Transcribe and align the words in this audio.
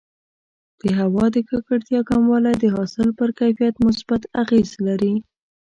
د 0.81 0.83
هوا 0.99 1.25
د 1.35 1.37
ککړتیا 1.49 1.99
کموالی 2.09 2.53
د 2.59 2.65
حاصل 2.75 3.07
پر 3.19 3.29
کیفیت 3.39 3.75
مثبت 3.87 4.21
اغېز 4.41 4.69
لري. 4.87 5.13